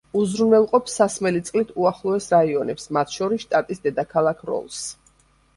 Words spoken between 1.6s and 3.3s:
უახლოეს რაიონებს, მათ